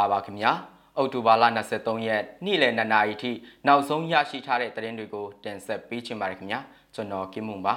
[0.00, 0.52] လာပါခင်ဗျာ
[0.96, 1.44] အောက်တိုဘာလ
[1.76, 3.32] 23ရက်နေ့လယ်2နာရီထိ
[3.66, 6.60] နောက်ဆုံးရရှိထားတဲ့သတင်းတွေကိုတင်ဆက်ပေးချင်ပါတယ်ခင်ဗျာ
[6.94, 7.74] ကျွန်တော်ကင်းမွန်ပါ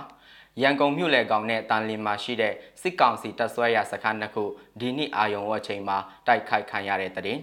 [0.61, 4.43] ရန်ကုန်မြို့လေကောင်နဲ့တန်လင်းမှာရှိတဲ့စစ်ကောင်စီတပ်ဆွဲရစခန်းတစ်ခု
[4.79, 5.97] ဒီနေ့အာယုံဝတ်ချိန်မှာ
[6.27, 7.41] တိုက်ခိုက်ခံရတဲ့သတင်း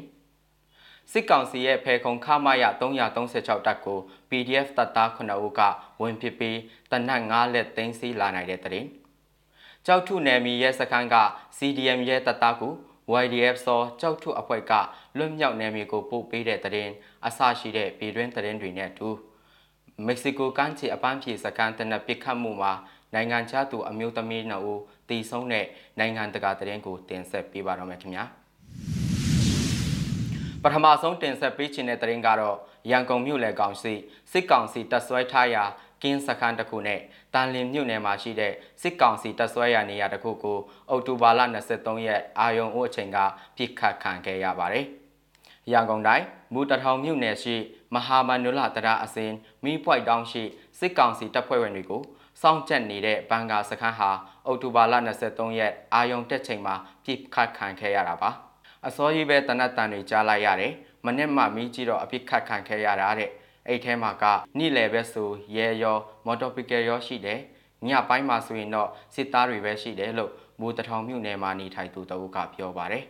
[1.13, 3.99] စစ်ကောင်စီရဲ့ဖေခုံခမရ336တပ်ကို
[4.31, 5.61] PDF တပ်သား9ဦးက
[6.01, 6.59] ဝင်ပစ်ပြီး
[6.91, 8.89] တနက်9လက်သိမ်းဆည်းလာနိုင်တဲ့သတင်း
[9.87, 11.17] ကြောက်ထုနယ်မြေရဲစခန်းက
[11.57, 12.75] CDM ရဲတပ်သားကို
[13.25, 14.73] YDF စောကြောက်ထုအဖွဲ့က
[15.19, 16.93] လွတ်မြောက်နယ်မြေကိုပို့ပေးတဲ့တဲ့ရင်
[17.27, 19.09] အဆရှိတဲ့ပြည်တွင်းတဲ့ရင်တွေနဲ့အတူ
[20.07, 22.73] မက္ကဆီကိုကမ်းခြေအပန်းဖြေစခန်းတနက်ပစ်ခတ်မှုမှာ
[23.15, 25.67] နိုင်ငံခြားသူအမျိုးသမီးနှစ်ဦးတည်ဆုံးတဲ့
[25.99, 28.25] နိုင်ငံတကာတဲ့ရင်ကိုတင်ဆက်ပေးပါတော့မယ်ခင်ဗျာ
[30.63, 32.57] ပထမဆုံးတင်ဆက်ပေးခြင်းတဲ့တဲ့ရင်ကတော့
[32.91, 33.95] ရန်ကုန်မြို့လေကောင်စီ
[34.31, 35.65] စစ်ကောင်စီတပ်ဆွဲထားရာ
[36.03, 37.01] ကင်းစခန်းတစ်ခုနဲ့
[37.35, 40.59] တန်လင်းမြို့နယ်မှာရှိတဲ့စစ်ကောင်စီတပ်ဆွဲရာနေရာတစ်ခုကို
[40.91, 41.41] အောက်တိုဘာလ
[41.73, 43.19] 23ရက်အာယုံအိုးအချိန်က
[43.57, 44.87] ပြစ်ခတ်ခံခဲ့ရပါတယ်။
[45.73, 47.57] ရန်ကုန်တိုင်းမူတထောင်မြို့နယ်ရှိ
[47.95, 49.33] မဟာမန္တလတရားအစင်
[49.65, 50.43] မီးပွိုက်တောင်းရှိ
[50.79, 52.03] စစ်ကောင်စီတပ်ဖွဲ့ဝင်တွေကို
[52.43, 54.11] စောင့်ကြပ်နေတဲ့ဘန်ကာစခန်းဟာ
[54.47, 54.95] အောက်တိုဘာလ
[55.27, 58.31] 23ရက်အာယုံတက်ချိန်မှာပြစ်ခတ်ခံခဲ့ရတာပါ။
[58.87, 60.73] အစောကြီးပဲတနတ်တန်တွေကြားလိုက်ရတယ်။
[61.05, 63.31] မနစ်မှမီးကြီးတော့အပြစ်ခတ်ခံခဲ့ရတာတဲ့
[63.69, 64.25] အဲ့ထဲမှာက
[64.59, 67.41] နေ့လယ်ပဲဆိုရဲရောမော်တော်ပီကယ်ရောရှိတယ်
[67.89, 70.31] ညပိုင်းမှာဆိုရင်တော့စစ်သားတွေပဲရှိတယ်လို့
[70.61, 73.05] ဘူတထောင်မြို့နယ်မှာနေထိုင်သူတအုပ်ကပြောပါတယ်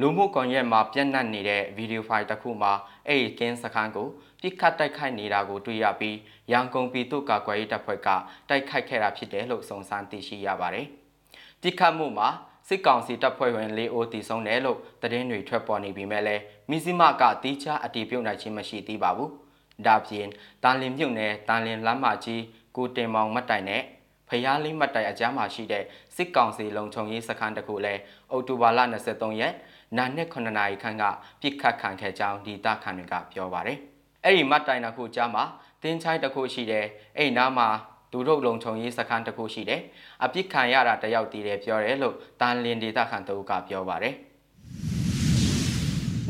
[0.00, 2.72] လူမှုကွန်ရက်မှာပြန့်နှံ့နေတဲ့ဗီဒီယိုဖိုင်တစ်ခုမှာ
[3.06, 4.08] အဲ့ဒီကင်းစခန်းကို
[4.40, 6.16] ပြစ်ခတ်တိုက်ခိုက်နေတာကိုတွေ့ရပြီး
[6.52, 8.08] ရန်ကုန်ပြည်သူ့ကာကွယ်ရေးတပ်ဖွဲ့က
[8.48, 10.86] တိုက်ခိုက်ခဲ့တာဖြစ်တယ်လို့စုံစမ်းသိရှိရပါတယ်။
[11.62, 12.28] ပြစ်ခတ်မှုမှာ
[12.72, 19.30] စစ်ကောင်စီတပ်ဖွဲ့ဝင်၄ဦးတည်ဆုံးတယ်လို့သတင်းတွေထွက်ပေါ်နေပေမဲ့လည်းမီဇီမကတီးခြားအတီးပြုတ်နိုင်ခြင်းမရှိသေးပါဘူး။
[19.86, 20.26] ဒါပြင်
[20.62, 22.42] တန်လင်မြုပ်နယ်တန်လင်လမ်းမကြီး
[22.76, 23.82] ကိုတင်မောင်မတ်တိုင်နဲ့
[24.28, 25.84] ဖျားလေးမတ်တိုင်အကြားမှာရှိတဲ့
[26.16, 28.00] စစ်ကောင်စီလုံခြုံရေးစခန်းတစ်ခုလည်း
[28.30, 29.54] အောက်တိုဘာလ23ရက်
[29.96, 31.04] နာနှစ်9နာရီခန့်က
[31.40, 33.78] ပြစ်ခတ်ခံခဲ့ကြောင်းဒေသခံတွေကပြောပါတယ်။
[34.24, 35.44] အဲ့ဒီမတ်တိုင်တစ်ခုကြားမှာ
[35.82, 36.86] တင်းချိုင်းတစ်ခုရှိတယ်။
[37.18, 37.68] အဲ့နားမှာ
[38.12, 39.80] သူတို့လုံခြုံရေးစခန်းတစ်ခုရှိတယ်။
[40.24, 44.14] အပြစ်ခံရတာတယောက်တည်တယ်ပြောတယ်လို့တန်လင်ဒေသခံတို့ကပြောပါတယ်။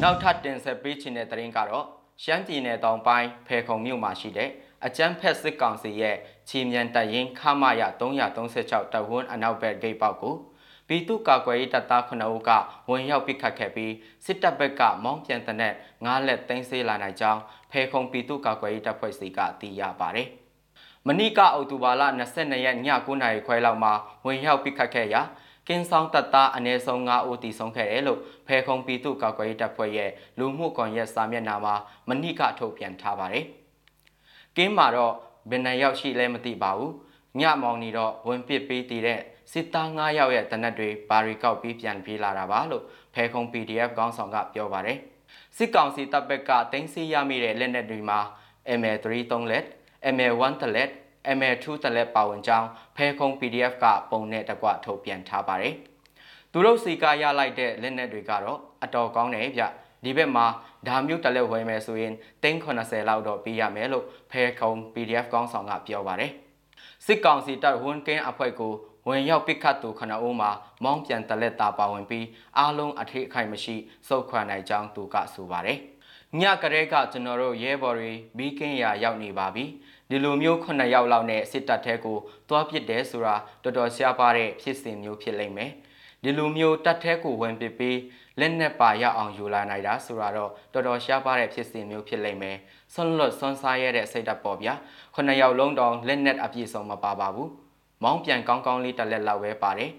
[0.03, 1.87] နောက်ထပ်တင်ဆက်ပေးခြင်းတဲ့သတင်းကတော့
[2.23, 4.51] ရှမ်းပြည်နယ်တောင်ပိုင်းဖေခုံမြို့မှာရှိတဲ့
[4.87, 6.17] အကျန်းဖက်စစ်ကောင်စီရဲ့
[6.49, 10.35] ချီမြန်တပ်ရင်းခမရ336တပ်ဝန်းအနောက်ဘက်ဂိတ်ပေါက်ကို
[10.89, 12.51] ပြည်သူ့ကာကွယ်ရေးတပ်သား9ဦးက
[12.89, 13.93] ဝင်ရောက်ပစ်ခတ်ခဲ့ပြီး
[14.25, 15.75] စစ်တပ်ဘက်ကမောင်းပြန်တဲ့နဲ့
[16.05, 17.41] ငားလက်သိမ်းဆည်းလာနိုင်ကြောင်း
[17.71, 20.29] ဖေခုံပြည်သူ့ကာကွယ်ရေးတပ်ဖွဲ့စီကသိရပါတယ်။
[21.09, 22.03] မနီကအောက်တိုဘာလ
[22.33, 23.93] 22ရက်ည9:00နာရီခွဲလောက်မှာ
[24.27, 25.23] ဝင်ရောက်ပစ်ခတ်ခဲ့ရာ
[25.69, 31.75] ကင်းဆောင်တပ်သားအနည်းဆုံး9ဦးတည်ဆုံးခဲ့တယ်လို့ဖေခုံပြည်သူ့ကာကွယ်ရေးတပ်ဖွဲ့ရဲ့လူမှုကွန်ရက်စာမျက်နှာမှာ
[32.09, 33.45] မနီကထုတ်ပြန်ထားပါတယ်။
[34.57, 35.15] ကင်းမှာတော့
[35.51, 36.93] ဘယ်နှယောက်ရှိလဲမသိပါဘူး။
[37.41, 39.21] ညမောင်နေတော့ဝင်ပစ်ပေးတည်တဲ့
[39.53, 42.85] စစ်သား9ယောက်ရဲ့တနက်တွေဘာရီကောက်ပြီးပြန်ပြေးလာတာပါလို့
[43.15, 44.99] ဖေခုံ PDF ခေါင်းဆောင်ကပြောပါတယ်။
[45.57, 48.21] စစ်ကောင်စီတပ်ဘက်ကတင်းစီရမိတဲ့လက်နက်တွေမှာ
[48.81, 49.65] ML3 3လက်
[50.15, 50.91] ML1 တလက်
[51.39, 55.75] ML2 တလက်ပါဝင်ကြောင်းဖဲခုံ PDF ကပုံနဲ့တကွထုတ်ပြန်ထားပါတယ်။
[56.53, 59.63] သူတို့စီကရလိုက်တဲ့လက်နက်တွေကတော့အတော်ကောင်းတယ်ဗျ။
[60.05, 60.47] ဒီဘက်မှာ
[60.89, 66.33] ဒါမျိုးတလက်ဝယ်မယ်ဆိုရင်380လောက်တော့ပေးရမယ်လို့ဖဲခုံ PDF ကောင်းဆောင်ကပြောပါတယ်။
[67.07, 68.73] စစ်ကောင်စီတပ်ဝန်ကင်းအဖွဲ့ကို
[69.09, 70.51] ဝင်ရောက်ပစ်ခတ်သူခဏအိုးမှာ
[70.85, 72.27] မောင်းပြန်တလက်တာပါဝင်ပြီး
[72.59, 73.77] အားလုံးအထိအခိုက်မရှိ
[74.09, 75.81] စုခွာနိုင်ကြောင်းသူကဆိုပါတယ်။
[76.39, 79.65] ညကလေးကကျွန်တော်တို့ရဲဘော်တွေဘီကင်းရာရောက်နေပါပြီ
[80.11, 82.19] ဒီလိုမျိုး9ယောက်လောက်နဲ့စစ်တပ်ထဲကို
[82.49, 85.71] တွားပစ်တယ်ဆိုတာတော်တော်ရှားပါတဲ့ဖြစ်စဉ်မျိုးဖြစ်လိမ့်မယ်
[86.23, 87.99] ဒီလိုမျိုးတပ်ထဲကိုဝင်ပစ်ပြီး
[88.41, 92.57] လက်နက်ပါရအောင်ယူလာနိုင်တာဆိုတာတော့တော်တော်ရှားပါတဲ့ဖြစ်စဉ်မျိုးဖြစ်လိမ့်မယ်
[92.95, 94.75] ဆွန့်လွတ်ဆွန့်စားရတဲ့စိတ်ဓာတ်ပေါ့ဗျာ
[95.15, 97.51] 9ယောက်လုံးတောင်လက်နက်အပြည့်စုံမပါပါဘူး
[98.03, 99.91] မောင်းပြန်ကောင်းကောင်းလေးတစ်လက်လောက်ပဲပါတယ်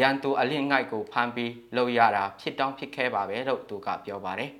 [0.00, 4.50] ရန်သူအလင့်ငိုက်ကိုဖမ်းပြီးလှုပ်ရတာဖြစ်တောင်းဖြစ်ခဲပါပဲလို့သူကပြောပါတယ်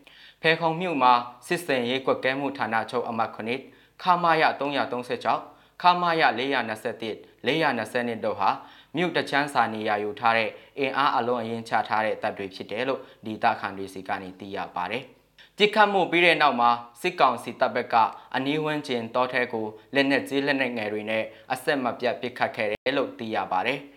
[0.47, 1.13] ဖဲခုံမြို့မှာ
[1.47, 3.31] စစ်စင်ရေးကွက်ကဲမှုဌာနချုပ်အမှတ်
[3.67, 8.51] 9ခမာယ336ခမာယ421 420တို့ဟာ
[8.97, 15.03] မြို့တချမ်းစာနေရာယူထားတဲ့အင်အားအလုံးအရင်ချထားတဲ့တပ်တွေဖြစ်တယ်လို့ဒီတာခန်တွေစီကနေသိရပါတယ်။
[15.57, 17.95] ပြစ်ခတ်မှုပြီးတဲ့နောက်မှာစစ်ကောင်စီတပ်ဘက်က
[18.35, 23.81] အနီးဝန်းကျင်တောထဲကိုလက်နက်ကြီးလက်နက်ငယ်တွေနဲ့အဆက်မပြတ်ပစ်ခတ်ခဲ့တယ်လို့သိရပါတယ်။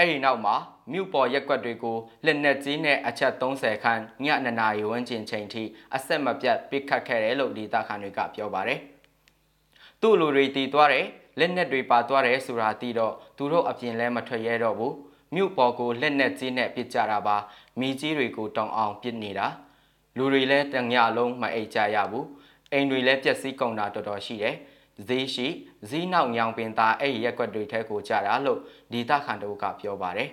[0.00, 0.54] အဲ့ဒီနောက်မှာ
[0.92, 5.62] မြို့ပေါ်ရက်ကွက်တွေကိုလက်နက်ကြီးနဲ့အချက်30ခန်းည2နာရီဝန်းကျင်ချိန်ထိ
[5.96, 8.80] အဆက်မပြတ်ပစ်ခတ်ခဲ့တယ်လို့ဒီတာခန်တွေကပြောပါတယ်။
[10.00, 11.06] သူ့လူတွေတည်သွားတယ်
[11.38, 14.94] လက်နက်တွေပါသွားတယ်ဆိုတာသိတော့သူတို့အပြင်လဲမထွက်ရဲတော့ဘူး
[15.34, 17.36] မြို့ပေါ်ကိုလက်နက်ကြီးနဲ့ပစ်ကြတာပါ
[17.80, 19.46] မိကြီးတွေကိုတောင်အောင်ပစ်နေတာ
[20.16, 22.26] လူတွေလည်းတညလုံးမအိတ်ကြရဘူး
[22.72, 24.56] အိမ်တွေလည်းပျက်စီးကုန်တာတော်တော်ရှိတယ်
[25.08, 25.48] ဈေးရှိ
[25.90, 28.58] ဈေးနောက်ညောင်ပင်သားအဲ့ရက်ွက်တွေထဲကိုကြတာလို့
[28.92, 30.30] ဒီတာခန်တို့ကပြောပါတယ်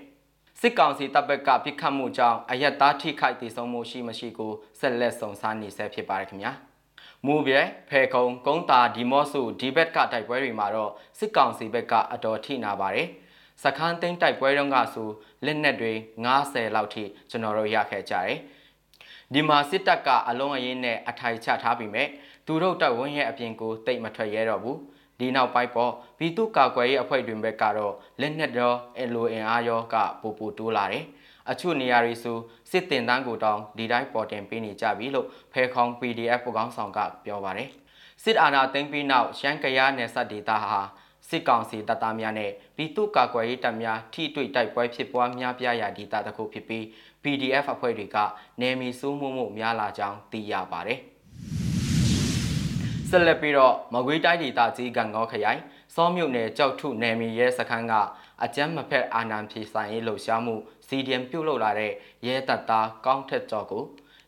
[0.59, 6.53] စစ်ကောင်စီတပ်ဘက်ကပြစ်ခတ်မှုကြောင့်အယက်သားထိခိုက်ဒေဆုံးမှုရှိမရှိကိုဆက်လက်စုံစမ်းနေဆဲဖြစ်ပါတယ်ခင်ဗျာ
[7.25, 13.07] မူပြဲဖဲကုံကုန်းတာဒီမော့စုဒီဘက်ကတိုက်ပွဲတွေမှာတော့စစ်ကောင်စီဘက်ကအတော်ထိနာပါတယ်
[13.63, 15.09] စခန်းသိမ်းတိုက်ပွဲတုန်းကဆို
[15.45, 15.93] လက်နက်တွေ
[16.33, 18.37] 90လောက်ထိကျွန်တော်တို့ရခဲ့ကြတယ်
[19.33, 22.03] ဒီမှာစစ်တပ်ကအလုံးအရင်နဲ့အထိုင်ချထားပြီးမြဲ
[22.47, 24.79] သူတို့တပ်ဝန်းရဲ့အပြင်ကိုတိတ်မထွက်ရဲတော့ဘူး
[25.19, 31.05] ဒီနောက်ပိုင်းပေါ်ပြည်သူ့ကာကွယ်ရေးအဖွဲ့တွေဘက်ကတော့လက်နက်ရောအလိုအင်အားရောကပူပူတိုးလာတယ်
[31.49, 32.37] အချို့နေရာတွေဆို
[32.71, 37.69] စစ်တင်တန်းကိုတောင်ဒီတိုင်းပေါ်တင်ပေးနေကြပြီလို့ဖဲခေါင် PDF ပကောင်းဆောင်ကပြောပါတယ်
[38.23, 40.81] စစ်အာဏာသိမ်းပြီးနောက်ရှမ်းကယားနယ်စပ်ဒေသဟာ
[41.29, 46.83] စစ်ကောင်စီတပ်သားများနဲ့ပြည်သူ့ကာကွယ်ရေးတပ်များထိတွေ့တိုက်ပွဲဖြစ်ပွားများပြားရာဒေသတစ်ခုဖြစ်ပြီး
[47.23, 48.17] PDF အဖွဲ့တွေက
[48.61, 51.01] နေမီစိုးမှုမှုများလာကြောင်းသိရပါတယ်
[53.11, 55.61] ဆက်လက်ပြီးတော့မကွေးတိုင်းဒေသကြီးကံကောခရိုင်
[55.95, 57.93] စောမြို့နယ်ကြောက်ထုနယ်မြေရဲစခန်းက
[58.43, 60.55] အကြမ်းမဖက်အာဏာဖြေဆိုင်ရေးလှုပ်ရှားမှု
[60.87, 61.93] CDM ပြုတ်လုလာတဲ့
[62.25, 63.83] ရဲတပ်သားကောင်းထက်ကျော်ကို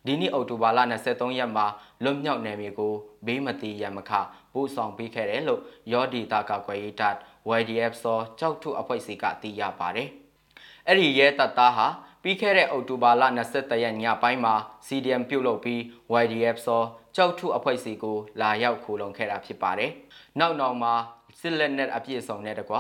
[0.06, 0.80] ဒီနေ့အောက်တိုဘာလ
[1.10, 1.66] 23ရက်မှာ
[2.04, 2.94] လွတ်မြောက်နယ်မြေကို
[3.26, 4.12] ဘေးမတီရမခ
[4.54, 5.62] ပို့ဆောင်ပေးခဲ့တယ်လို့
[5.92, 7.16] ရောဒီတာကကွယ်ရေးတပ်
[7.60, 10.10] YDF စောကြောက်ထုအဖွဲ့စီကသိရပါတယ်။
[10.88, 11.88] အဲ့ဒီရဲတပ်သားဟာ
[12.24, 14.54] ပြီးခဲ့တဲ့အောက်တိုဘာလ23ရက်ညပိုင်းမှာ
[14.88, 15.80] CDM ပြုတ်လုပ်ပြီး
[16.24, 16.84] YDF စော
[17.16, 19.92] ကြောက်ထုအဖွဲ့စီကိုလာရောက်ခိုလုံခဲ့တာဖြစ်ပါတယ်။
[20.40, 20.94] နောက်နောက်မှာ
[21.40, 22.76] စစ်လက်နက်အပြည့်စုံနဲ့တကွ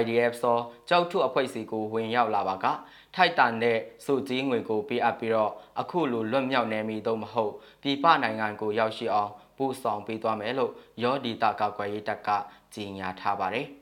[0.00, 0.58] YDF စော
[0.88, 2.66] ကြောက်ထုအဖွဲ့စီကိုဝင်ရောက်လာပါက
[3.14, 7.52] ထိုက်တန်တဲ့စုကြီးငွေကိုပေးအပ်ပြီးတော့အခုလိုလွတ်မြောက်နေမည်တော့မဟုတ်
[7.82, 10.72] ပြည်ပနိုင်ငံကိုရောက်ရှိအောင်ပို့ဆောင်ပေးသွားမယ်လို့
[11.02, 12.28] ရောဒီတာကောက်ွယ်ရေးတပ်က
[12.74, 13.66] ကြေညာထားပါတယ်။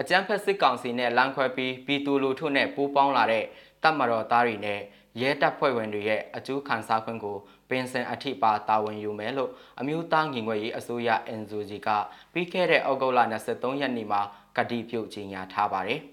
[0.00, 3.44] အကြမ်းဖက်စစ်ကောင်စီနဲ့လမ်းခွဲပြီးပြည်သူလူထုနဲ့ပူးပေါင်းလာတဲ့
[3.84, 4.80] တပ်မတော်သားတွေနဲ့
[5.20, 7.36] ရဲတပ်ဖွဲ့ဝင်တွေရဲ့အကျိုးခံစားခွင့်ကို
[7.68, 9.50] ပင်စင်အထိပါတာဝန်ယူမယ်လို့
[9.80, 11.08] အမျိုးသားညီညွတ်ရေးအစိုးရ
[11.40, 11.88] NUG က
[12.32, 13.20] ပြီးခဲ့တဲ့ဩဂုတ်လ
[13.50, 14.20] 23ရက်နေ့မှာ
[14.56, 16.00] ကတိပြုကြေညာထားပါတယ်။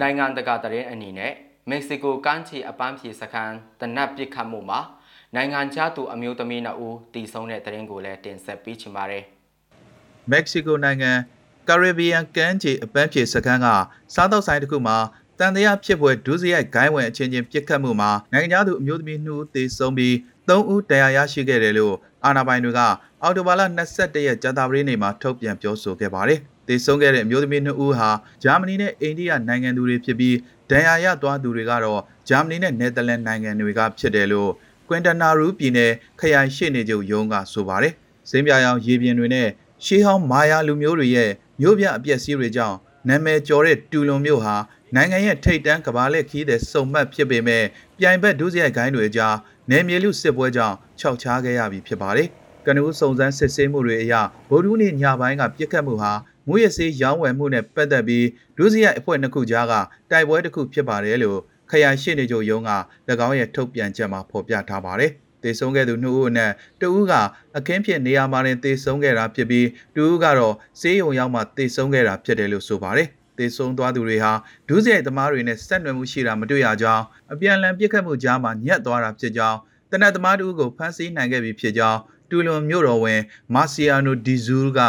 [0.00, 1.32] နိုင်ငံတကာသတင်းအနေနဲ့
[1.70, 4.80] မက္ကဆီကိုကမ်းခြေအပန်းဖြေစခန်းတနက်ပစ်ခတ်မှုမှာ
[5.34, 9.24] နိုင်ငံခြားသူအမျိုးသမီးနှစ်ဦးတည်ဆုံတဲ့သတင်းကိုလည်းတင်ဆက်ပေးချင်ပါတယ်။
[10.30, 11.12] မက္ကဆီကိုနိုင်ငံ
[11.68, 13.66] ကာရစ်ဘီယန်ကမ်းခြေအပန်းဖြေစခန်းက
[14.14, 14.96] စားတောက်ဆိုင်တစ်ခုမှာ
[15.42, 20.14] တန်တရားဖြစ်ပွဲဒုစရိုက်ဂိုင်းဝင်အချင်းချင်းပြစ်ခတ်မှုမှာနိုင်ငံသားသူအမျိုးသမီး2ဦးသေဆုံးပြီး
[20.48, 21.94] 3ဦးတရားရရှိခဲ့တယ်လို့
[22.24, 22.80] အာဏာပိုင်တွေက
[23.22, 23.62] အော်တိုဘာလ
[23.96, 28.10] 22ရက်ကြာသပတေးနေ့မှာထုတ်ပြန်ပြောဆိုခဲ့ပါတယ်။သေဆုံးခဲ့တဲ့အမျိုးသမီး2ဦးဟာ
[28.44, 30.36] ဂျာမနီနဲ့အိန္ဒိယနိုင်ငံသူတွေဖြစ်ပြီး
[30.70, 34.50] ဒဏ်ရာရသွားသူတွေကတော့ဂျာမနီနဲ့နယ်သာလန်နိုင်ငံတွေကဖြစ်တယ်လို့
[34.88, 37.92] ကွင်တနာရူပြည်နယ်ခရိုင်ရှေ့နေချုပ်ရုံးကဆိုပါတယ်။
[38.30, 39.48] စင်းပြရောင်ရေပြင်တွေနဲ့
[39.84, 41.30] ရှေးဟောင်းမာယာလူမျိုးတွေရဲ့
[41.60, 42.76] မြို့ပြအပျက်စီးတွေကြောင့်
[43.08, 44.54] နာမည်ကျော်တဲ့တူလွန်မြို့ဟာ
[44.96, 47.64] နိုင်ငံရဲ့ထိပ်တန်းကမ္ဘာလက်ခီးတဲ့စုံမှတ်ဖြစ်ပေမဲ့
[47.98, 49.36] ပြိုင်ဘက်ဒုစရိုက်ဂိုင်းတွေအကြား
[49.70, 52.28] နယ်မြေလူစစ်ပွဲကြောင့်ခြောက်ခြားခဲ့ရပြီဖြစ်ပါတယ်။
[52.66, 54.14] ကနဦးစုံစမ်းစစ်ဆေးမှုတွေအရ
[54.50, 56.12] ဗိုလ်ထူးနေ့ညပိုင်းကပြစ်ခတ်မှုဟာ
[56.48, 59.74] မူရစေးရောင်းဝယ်မှုနဲ့ပတ်သက်ပြီးဒုစရိုက်အဖွဲ့နှစ်ခုကြားက
[60.10, 61.38] တိုက်ပွဲတစ်ခုဖြစ်ပါတယ်လို့
[61.70, 62.72] ခရိုင်ရှိနေချုပ်ရုံးက၎
[63.26, 65.10] င်းရဲ့ထုတ်ပြန်ချက်မှာဖော်ပြထားပါတယ်။
[65.42, 67.12] တေဆုံးခဲ့သူနှစ်ဦးအနက်တဦးက
[67.56, 69.66] အခင်းဖြစ်နေရာမှာတင်တေဆုံးခဲ့တာဖြစ်ပြီး
[69.96, 73.08] တဦးကတော့ဆေးရုံရောက်မှတေဆုံးခဲ့တာဖြစ်တယ်လို့ဆိုပါတယ်။
[73.38, 74.32] တေဆုံးသွားသူတွေဟာ
[74.68, 79.58] ဒုစရိုက်သမားတွေနဲ့ဆက်နွယ်မှုရှိတာမတွေ့ရကြောင်းအပြန်အလှန်ပြစ်ခတ်မှုကြားမှာညက်သွားတာဖြစ်ကြောင်း
[79.90, 81.98] တနတ်သမားတို့ကိုဖမ်းဆီးနိုင်ခဲ့ပြီဖြစ်ကြောင်း
[82.30, 83.20] တူလွန်မြို့တော်ဝင်
[83.54, 84.80] မာဆီယာနိုဒီဇူးက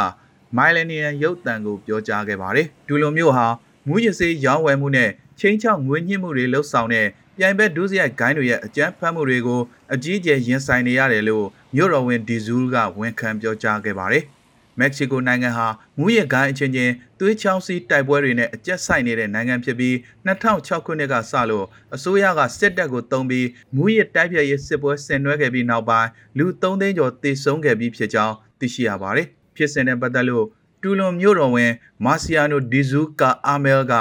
[0.58, 3.48] မိုင်လနီယန်ရုပ်တံကိုပြောကြားခဲ့ပါတယ်။တူလွန်မြို့ဟာ
[3.88, 9.62] မူရစေးရောင်းဝယ်မှုနဲ့ချင်းချောက်ငွေညှစ်မှုတွေလှုပ်ဆောင်တဲ့ပြိုင်ဘက်ဒုစရိုက်ဂိုင်းတွေရဲ့အကြမ်းဖက်မှုတွေကို
[9.94, 14.24] အကြီးအကျယ်ရင်ဆိုင်နေရတယ်လို့မြို့တော်ဝင်ဒီဇူးကဝန်ခံပြောကြားခဲ့ပါတယ်။
[14.80, 15.68] မက္ကဆီကိုနိုင်ငံဟာ
[16.00, 19.96] မူရဂိုင်းအချင်းချင်းသွေးချောင်းစီးတိုက်ပွဲတွေနဲ့အကျက်ဆိုင်နေတဲ့နိုင်ငံဖြစ်ပြီး
[20.28, 21.66] 2006ခုနှစ်ကစလို့
[21.96, 30.46] အစိုးရကစစ်တပ်ကိုတုံးပြီးမူရတိုက်ပြရေးစစ်ပွဲဆင်နွှဲခဲ့ပြီးနောက်ပိုင်းလူ3သိန်းကျော်တေဆုံးခဲ့ပြီးဖြစ်ကြောင်းသိရှိရပါတယ်။ဖြစ်စဉ်နဲ့ပတ်သက်လို့
[30.82, 31.72] တူလွန်မြို့တော်ဝင်
[32.06, 33.94] မာဆီယာနိုဒီဇူးကာအာမဲလ်က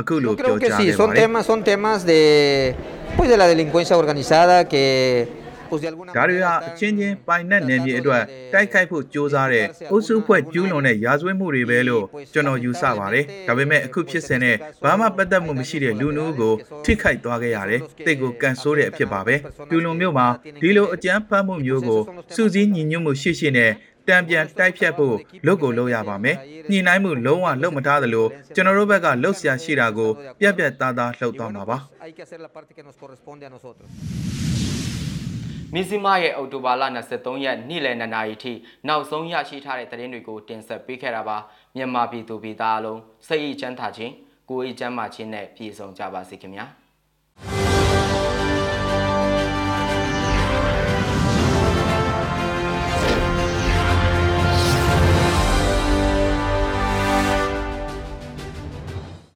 [0.00, 2.20] အခုလို Yo ပြော creo que ကြား sí, ခဲ့ပါ son တယ် temas, son temas de,
[3.16, 5.41] pues de la delincuencia organizada que, pues de alguna
[6.16, 19.34] ဒါတွေဟာအချင်းချင်းပိုင်နဲ့နယ်မြေအတွက်တိုက်ခိုက်ဖို့ကြိုးစားတဲ့အုပ်စုဖွဲ့ကျူးလွန်တဲ့ရာဇဝတ်မှုတွေပဲလို့ကျွန်တော်ယူဆပါတယ်။ဒါပေမဲ့အခုဖြစ်စဉ်နဲ့ဘာမှပတ်သက်မှုမရှိတဲ့လူနှုတ်ကိုထိခိုက်သွားခဲ့ရတယ်။တိတ်ကိုကန်ဆိုးတဲ့အဖြစ်ပါပဲ။
[19.70, 20.26] တူလုံမျိုးမှာ
[20.62, 22.02] ဒီလိုအကြမ်းဖက်မှုမျိုးကို
[22.34, 23.72] စုစည်းညီညွတ်မှုရှိရှိနဲ့
[24.08, 26.36] တံပြန်တိုက်ဖြတ်ဖို့လုပ်ကိုလုပ်ရပါမယ်။
[26.70, 30.10] ညှိနှိုင်းမှုလုံးဝလုပ်မထားသလိုကျွန်တော်တို့ဘက်ကလှုပ်ရှားရှိတာကို
[30.40, 31.78] ပြက်ပြက်သားသားလှုပ်သွားမှာပါ။
[35.74, 36.82] မီဇီမာရဲ့အော်တိုဘာလ
[37.14, 38.52] 23ရက်နေ့လယ်2နာရီထိ
[38.88, 41.38] နောက်ဆုံးရရှိထားတဲ့သတင်းတွေကိုတင်ဆက်ပေးခဲ့တာပါ
[41.76, 44.12] မြန်မာပြည်သူပြည်သားအလုံးစိတ်အချမ်းသာခြင်း
[44.50, 46.66] ကိုယ်အချမ်းသာခြင်းနဲ့ပြည့်စုံကြပါစေခင်ဗျာ။